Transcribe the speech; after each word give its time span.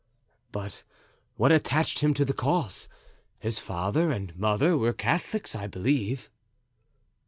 "But 0.51 0.81
what 1.35 1.51
attached 1.51 1.99
him 1.99 2.15
to 2.15 2.25
the 2.25 2.33
cause? 2.33 2.89
His 3.37 3.59
father 3.59 4.11
and 4.11 4.35
mother 4.35 4.75
were 4.75 4.93
Catholics, 4.93 5.53
I 5.53 5.67
believe?" 5.67 6.27